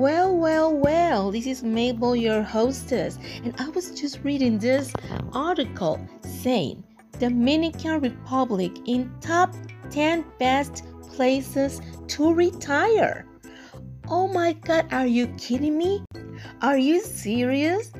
[0.00, 4.94] Well, well, well, this is Mabel, your hostess, and I was just reading this
[5.34, 6.82] article saying
[7.18, 9.54] Dominican Republic in top
[9.90, 13.26] 10 best places to retire.
[14.08, 16.02] Oh my god, are you kidding me?
[16.62, 17.92] Are you serious?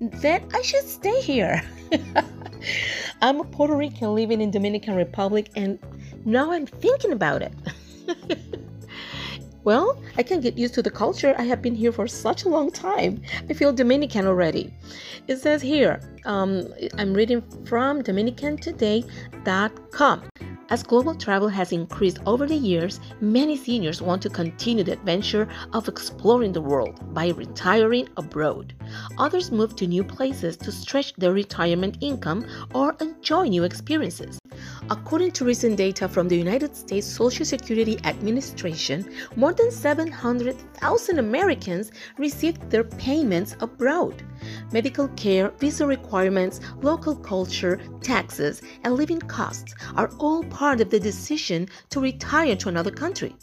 [0.00, 1.60] Then I should stay here.
[3.20, 5.80] I'm a Puerto Rican living in Dominican Republic and
[6.24, 7.52] now I'm thinking about it.
[9.68, 11.34] well, I can get used to the culture.
[11.36, 13.20] I have been here for such a long time.
[13.50, 14.72] I feel Dominican already.
[15.26, 20.22] It says here, um, I'm reading from DominicanToday.com.
[20.70, 25.46] As global travel has increased over the years, many seniors want to continue the adventure
[25.74, 28.72] of exploring the world by retiring abroad.
[29.18, 34.38] Others move to new places to stretch their retirement income or enjoy new experiences.
[34.90, 41.90] According to recent data from the United States Social Security Administration, more than 700,000 Americans
[42.16, 44.22] received their payments abroad.
[44.72, 51.00] Medical care, visa requirements, local culture, taxes, and living costs are all part of the
[51.00, 53.34] decision to retire to another country.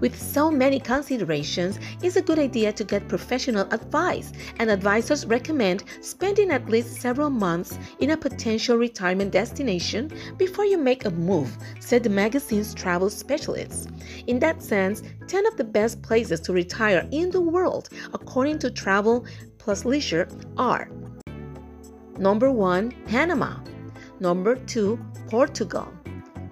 [0.00, 5.84] With so many considerations, it's a good idea to get professional advice, and advisors recommend
[6.00, 11.56] spending at least several months in a potential retirement destination before you make a move,
[11.80, 13.88] said the magazine's travel specialists.
[14.26, 18.70] In that sense, 10 of the best places to retire in the world, according to
[18.70, 19.26] Travel
[19.64, 20.90] Plus Leisure, are
[22.18, 23.56] Number 1, Panama.
[24.20, 24.98] Number 2,
[25.30, 25.88] Portugal.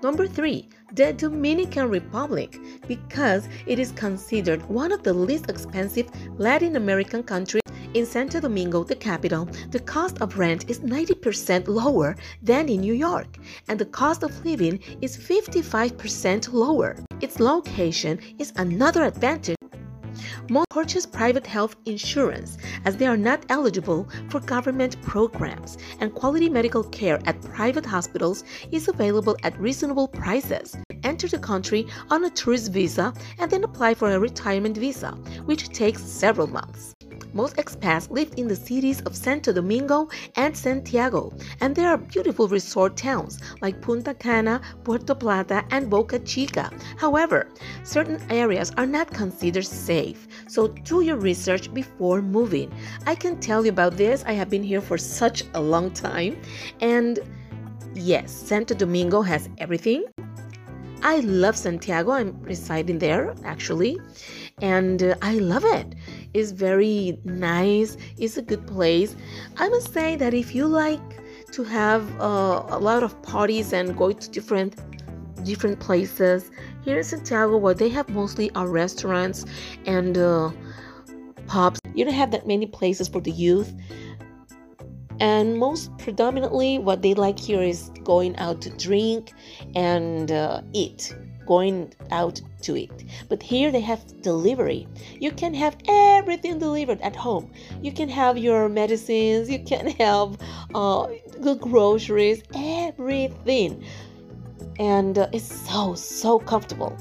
[0.02, 6.76] Number 3, the Dominican Republic because it is considered one of the least expensive Latin
[6.76, 7.60] American countries.
[7.92, 12.94] In Santo Domingo, the capital, the cost of rent is 90% lower than in New
[12.94, 13.36] York,
[13.68, 16.96] and the cost of living is 55% lower.
[17.20, 19.56] Its location is another advantage.
[20.48, 26.48] Most purchase private health insurance as they are not eligible for government programs, and quality
[26.48, 30.76] medical care at private hospitals is available at reasonable prices.
[31.04, 35.10] Enter the country on a tourist visa and then apply for a retirement visa,
[35.44, 36.94] which takes several months.
[37.34, 42.46] Most expats live in the cities of Santo Domingo and Santiago, and there are beautiful
[42.46, 46.70] resort towns like Punta Cana, Puerto Plata, and Boca Chica.
[46.98, 47.48] However,
[47.84, 52.70] certain areas are not considered safe, so do your research before moving.
[53.06, 56.40] I can tell you about this, I have been here for such a long time,
[56.80, 57.18] and
[57.94, 60.04] yes, Santo Domingo has everything.
[61.04, 63.98] I love Santiago, I'm residing there actually,
[64.60, 65.96] and uh, I love it
[66.34, 67.96] is very nice.
[68.18, 69.16] It's a good place.
[69.56, 71.00] I must say that if you like
[71.52, 74.76] to have uh, a lot of parties and go to different
[75.44, 76.50] different places
[76.84, 79.44] here in Santiago, what they have mostly are restaurants
[79.86, 80.50] and uh,
[81.46, 81.80] pubs.
[81.94, 83.72] You don't have that many places for the youth.
[85.20, 89.32] And most predominantly, what they like here is going out to drink
[89.74, 91.14] and uh, eat
[91.46, 93.04] going out to eat.
[93.28, 94.86] But here they have delivery.
[95.20, 97.50] You can have everything delivered at home.
[97.82, 100.38] You can have your medicines, you can have
[100.74, 101.08] uh,
[101.38, 103.84] the groceries, everything.
[104.78, 106.96] And uh, it's so, so comfortable.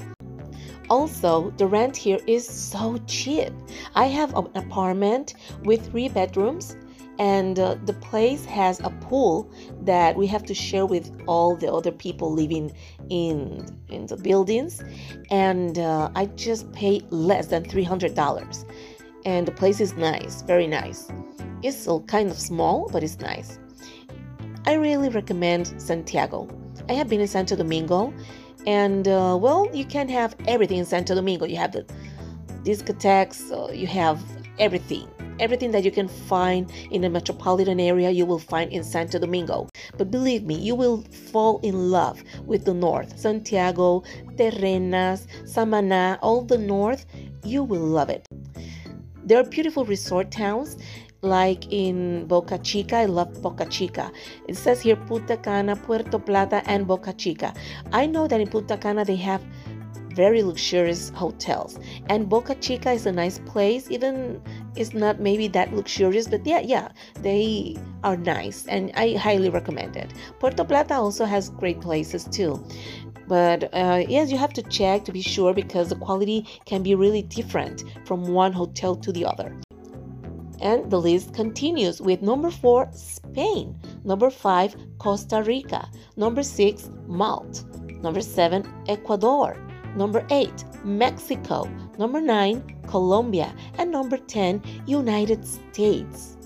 [0.90, 3.50] Also, the rent here is so cheap.
[3.94, 6.76] I have an apartment with three bedrooms
[7.22, 9.48] and uh, the place has a pool
[9.82, 12.72] that we have to share with all the other people living
[13.10, 14.82] in in the buildings.
[15.30, 18.64] And uh, i just pay less than $300
[19.24, 21.00] and the place is nice very nice.
[21.62, 23.60] It's kind of small but it's nice.
[24.66, 26.48] I really recommend santiago.
[26.88, 28.12] I have been in santo domingo
[28.66, 31.44] and uh, well you can have everything in santo domingo.
[31.46, 31.84] You have the
[32.64, 34.18] discotheques uh, you have
[34.58, 35.08] everything
[35.42, 39.68] Everything that you can find in a metropolitan area, you will find in Santo Domingo.
[39.98, 43.18] But believe me, you will fall in love with the north.
[43.18, 44.04] Santiago,
[44.36, 47.06] Terrenas, Samaná, all the north,
[47.42, 48.28] you will love it.
[49.24, 50.76] There are beautiful resort towns
[51.22, 52.98] like in Boca Chica.
[52.98, 54.12] I love Boca Chica.
[54.46, 57.52] It says here Punta Cana, Puerto Plata, and Boca Chica.
[57.92, 59.42] I know that in Punta Cana they have
[60.14, 61.78] very luxurious hotels.
[62.08, 64.42] And Boca Chica is a nice place, even
[64.76, 66.88] it's not maybe that luxurious, but yeah, yeah,
[67.20, 70.12] they are nice and I highly recommend it.
[70.38, 72.64] Puerto Plata also has great places too.
[73.28, 76.94] But uh, yes, you have to check to be sure because the quality can be
[76.94, 79.56] really different from one hotel to the other.
[80.60, 83.78] And the list continues with number four, Spain.
[84.04, 85.88] Number five, Costa Rica.
[86.16, 87.64] Number six, Malta.
[88.00, 89.56] Number seven, Ecuador.
[89.96, 91.68] Number 8, Mexico.
[91.98, 93.54] Number 9, Colombia.
[93.78, 96.36] And number 10, United States.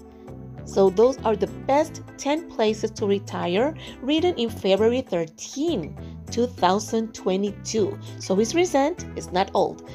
[0.65, 5.97] So those are the best 10 places to retire written in February 13,
[6.31, 7.99] 2022.
[8.19, 9.89] So it's recent, it's not old.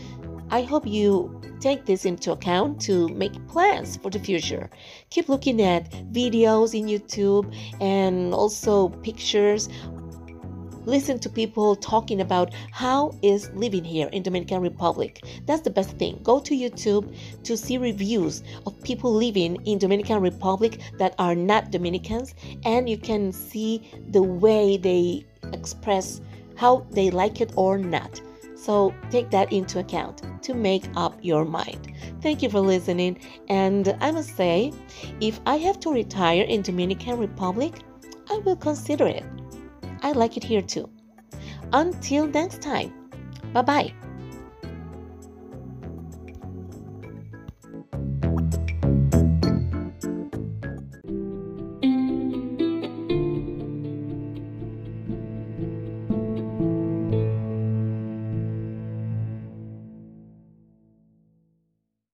[0.50, 4.70] I hope you take this into account to make plans for the future.
[5.10, 9.70] Keep looking at videos in YouTube and also pictures
[10.86, 15.24] listen to people talking about how is living here in Dominican Republic.
[15.46, 16.20] That's the best thing.
[16.24, 21.72] Go to YouTube to see reviews of people living in Dominican Republic that are not
[21.72, 22.34] Dominicans
[22.66, 26.22] and you can see the way they express
[26.56, 28.22] how they like it or not.
[28.56, 31.94] So take that into account to make up your mind.
[32.22, 33.20] Thank you for listening.
[33.50, 34.72] And I must say,
[35.20, 37.74] if I have to retire in Dominican Republic,
[38.30, 39.24] I will consider it.
[40.02, 40.90] I like it here too.
[41.74, 42.94] Until next time,
[43.54, 43.94] bye bye.